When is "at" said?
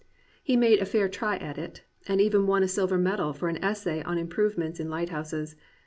1.37-1.59